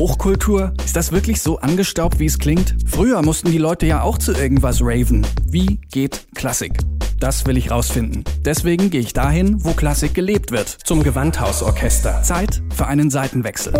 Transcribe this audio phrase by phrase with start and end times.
[0.00, 0.72] Hochkultur?
[0.82, 2.74] Ist das wirklich so angestaubt, wie es klingt?
[2.86, 5.26] Früher mussten die Leute ja auch zu irgendwas raven.
[5.46, 6.72] Wie geht Klassik?
[7.18, 8.24] Das will ich rausfinden.
[8.42, 10.68] Deswegen gehe ich dahin, wo Klassik gelebt wird.
[10.70, 12.22] Zum Gewandhausorchester.
[12.22, 13.74] Zeit für einen Seitenwechsel.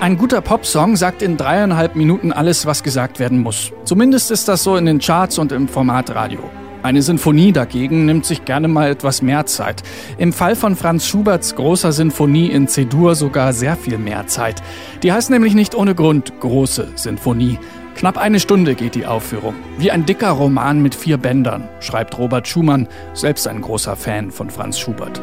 [0.00, 3.72] Ein guter Popsong sagt in dreieinhalb Minuten alles, was gesagt werden muss.
[3.84, 6.40] Zumindest ist das so in den Charts und im Formatradio.
[6.82, 9.82] Eine Sinfonie dagegen nimmt sich gerne mal etwas mehr Zeit.
[10.16, 14.62] Im Fall von Franz Schuberts großer Sinfonie in C-Dur sogar sehr viel mehr Zeit.
[15.02, 17.58] Die heißt nämlich nicht ohne Grund große Sinfonie.
[17.96, 19.54] Knapp eine Stunde geht die Aufführung.
[19.76, 24.48] Wie ein dicker Roman mit vier Bändern, schreibt Robert Schumann, selbst ein großer Fan von
[24.48, 25.20] Franz Schubert.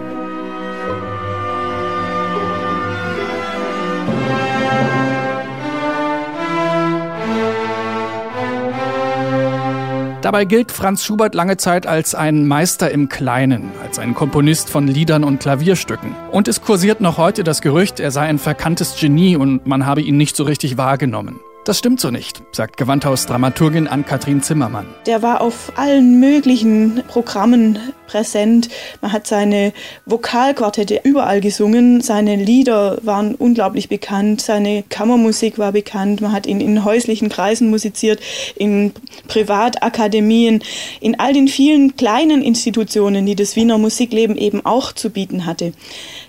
[10.28, 14.86] Dabei gilt Franz Schubert lange Zeit als ein Meister im Kleinen, als ein Komponist von
[14.86, 16.14] Liedern und Klavierstücken.
[16.32, 20.02] Und es kursiert noch heute das Gerücht, er sei ein verkanntes Genie und man habe
[20.02, 21.40] ihn nicht so richtig wahrgenommen.
[21.68, 24.86] Das stimmt so nicht, sagt Gewandhaus-Dramaturgin Ann-Kathrin Zimmermann.
[25.06, 28.70] Der war auf allen möglichen Programmen präsent.
[29.02, 29.74] Man hat seine
[30.06, 32.00] Vokalquartette überall gesungen.
[32.00, 34.40] Seine Lieder waren unglaublich bekannt.
[34.40, 36.22] Seine Kammermusik war bekannt.
[36.22, 38.22] Man hat ihn in häuslichen Kreisen musiziert,
[38.56, 38.94] in
[39.28, 40.64] Privatakademien,
[41.02, 45.74] in all den vielen kleinen Institutionen, die das Wiener Musikleben eben auch zu bieten hatte.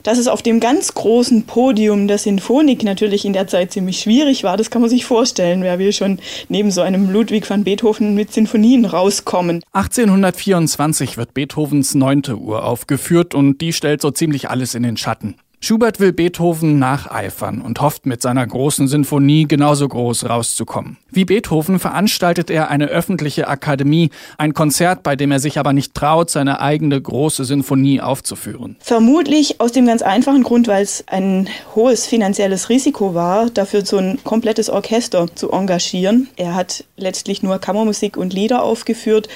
[0.08, 4.42] Dass es auf dem ganz großen Podium der Sinfonik natürlich in der Zeit ziemlich schwierig
[4.42, 8.14] war, das kann man sich vorstellen wer will schon neben so einem Ludwig van Beethoven
[8.14, 9.62] mit Sinfonien rauskommen.
[9.74, 15.34] 1824 wird Beethovens neunte Uhr aufgeführt und die stellt so ziemlich alles in den Schatten.
[15.60, 20.98] Schubert will Beethoven nacheifern und hofft mit seiner großen Sinfonie genauso groß rauszukommen.
[21.10, 25.94] Wie Beethoven veranstaltet er eine öffentliche Akademie, ein Konzert, bei dem er sich aber nicht
[25.94, 28.76] traut, seine eigene große Sinfonie aufzuführen.
[28.78, 33.97] Vermutlich aus dem ganz einfachen Grund, weil es ein hohes finanzielles Risiko war, dafür so
[33.97, 36.28] ein komplettes Orchester zu engagieren.
[36.36, 39.28] Er hat letztlich nur Kammermusik und Lieder aufgeführt,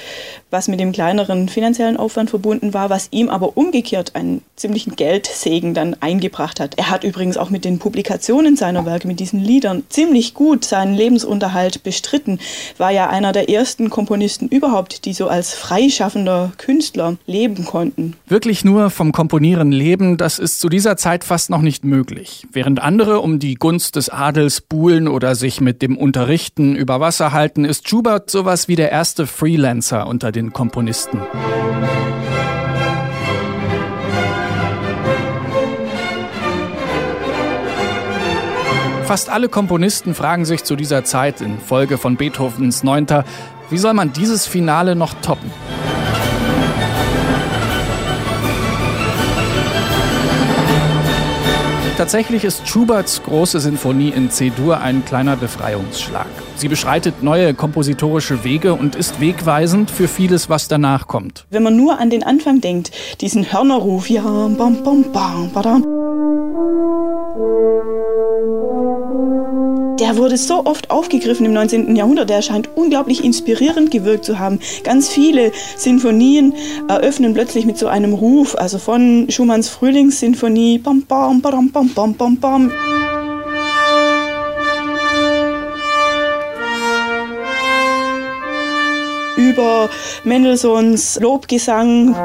[0.51, 5.73] was mit dem kleineren finanziellen Aufwand verbunden war, was ihm aber umgekehrt einen ziemlichen Geldsegen
[5.73, 6.75] dann ein eingebracht hat.
[6.77, 10.93] Er hat übrigens auch mit den Publikationen seiner Werke, mit diesen Liedern, ziemlich gut seinen
[10.93, 12.39] Lebensunterhalt bestritten.
[12.77, 18.15] War ja einer der ersten Komponisten überhaupt, die so als freischaffender Künstler leben konnten.
[18.27, 22.45] Wirklich nur vom Komponieren leben, das ist zu dieser Zeit fast noch nicht möglich.
[22.51, 27.31] Während andere um die Gunst des Adels buhlen oder sich mit dem Unterrichten über Wasser
[27.31, 31.21] halten, ist Schubert sowas wie der erste Freelancer unter den Komponisten.
[39.05, 43.25] Fast alle Komponisten fragen sich zu dieser Zeit in Folge von Beethovens Neunter,
[43.69, 45.51] wie soll man dieses Finale noch toppen?
[51.97, 56.27] Tatsächlich ist Schuberts große Sinfonie in C-Dur ein kleiner Befreiungsschlag.
[56.55, 61.45] Sie beschreitet neue kompositorische Wege und ist wegweisend für vieles, was danach kommt.
[61.51, 65.85] Wenn man nur an den Anfang denkt, diesen Hörnerruf, ja, bam, bam, bam, badam,
[70.03, 71.95] der wurde so oft aufgegriffen im 19.
[71.95, 72.29] Jahrhundert.
[72.29, 74.59] Der scheint unglaublich inspirierend gewirkt zu haben.
[74.83, 76.53] Ganz viele Sinfonien
[76.89, 82.13] eröffnen plötzlich mit so einem Ruf, also von Schumanns Frühlingssinfonie, bam, bam, bam, bam, bam,
[82.15, 82.71] bam, bam.
[89.35, 89.89] über
[90.23, 92.15] Mendelssohns Lobgesang.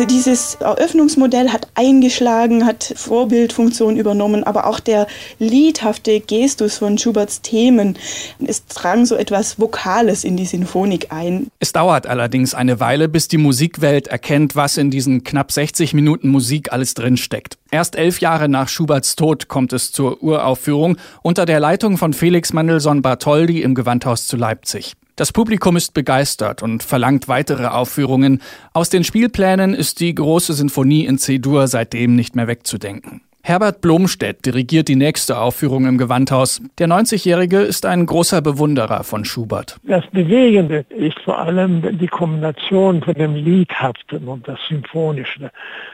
[0.00, 5.06] Also dieses Eröffnungsmodell hat eingeschlagen, hat Vorbildfunktion übernommen, aber auch der
[5.38, 7.98] liedhafte Gestus von Schuberts Themen,
[8.42, 11.48] es drang so etwas Vokales in die Sinfonik ein.
[11.58, 16.30] Es dauert allerdings eine Weile, bis die Musikwelt erkennt, was in diesen knapp 60 Minuten
[16.30, 17.58] Musik alles drinsteckt.
[17.70, 22.54] Erst elf Jahre nach Schuberts Tod kommt es zur Uraufführung unter der Leitung von Felix
[22.54, 24.94] Mendelssohn Bartholdy im Gewandhaus zu Leipzig.
[25.20, 28.40] Das Publikum ist begeistert und verlangt weitere Aufführungen.
[28.72, 33.20] Aus den Spielplänen ist die große Sinfonie in C-Dur seitdem nicht mehr wegzudenken.
[33.42, 36.60] Herbert Blomstedt dirigiert die nächste Aufführung im Gewandhaus.
[36.78, 39.78] Der 90-Jährige ist ein großer Bewunderer von Schubert.
[39.84, 45.50] Das Bewegende ist vor allem die Kombination von dem Liedhaften und das Symphonische.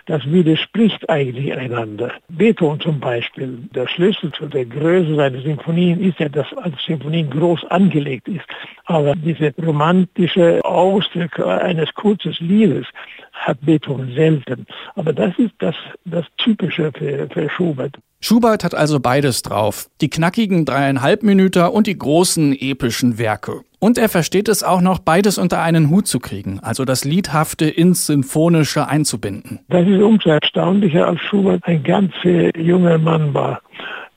[0.07, 2.11] Das widerspricht eigentlich einander.
[2.29, 7.31] Beethoven zum Beispiel, der Schlüssel zu der Größe seiner Symphonien ist ja, dass als Symphonien
[7.31, 8.45] groß angelegt ist.
[8.87, 12.87] Aber diese romantische Ausdruck eines kurzen Liedes
[13.37, 14.67] hat Beethoven selten.
[14.94, 15.75] Aber das ist das,
[16.05, 17.97] das Typische für, für Schubert.
[18.21, 19.88] Schubert hat also beides drauf.
[20.00, 23.61] Die knackigen dreieinhalb Minuten und die großen epischen Werke.
[23.79, 27.67] Und er versteht es auch noch, beides unter einen Hut zu kriegen, also das Liedhafte
[27.67, 29.61] ins Sinfonische einzubinden.
[29.69, 33.61] Das ist umso erstaunlicher, als Schubert ein ganz junger Mann war.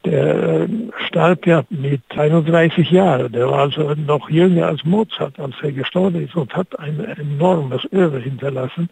[0.10, 0.68] Der äh,
[1.08, 3.32] starb ja mit 31 Jahren.
[3.32, 7.82] Der war also noch jünger als Mozart, als er gestorben ist und hat ein enormes
[7.92, 8.90] Öre hinterlassen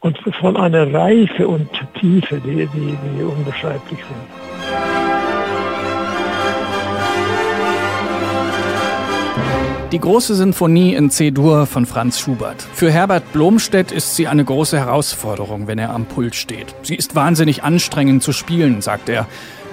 [0.00, 1.68] und von einer Reife und
[2.00, 5.18] Tiefe, die, die, die unbeschreiblich sind.
[9.92, 12.62] Die große Sinfonie in C-Dur von Franz Schubert.
[12.74, 16.74] Für Herbert Blomstedt ist sie eine große Herausforderung, wenn er am Pult steht.
[16.82, 19.26] Sie ist wahnsinnig anstrengend zu spielen, sagt er.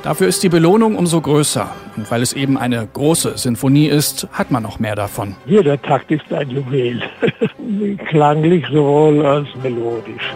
[0.06, 1.68] Dafür ist die Belohnung umso größer.
[1.98, 5.36] Und weil es eben eine große Sinfonie ist, hat man noch mehr davon.
[5.48, 7.02] Jeder Takt ist ein Juwel.
[8.10, 10.32] Klanglich sowohl als melodisch.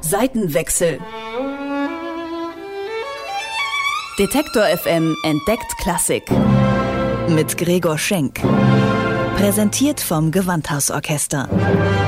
[0.00, 0.98] Seitenwechsel.
[4.18, 6.24] Detektor FM entdeckt Klassik.
[7.28, 8.40] Mit Gregor Schenk.
[9.36, 12.05] Präsentiert vom Gewandhausorchester.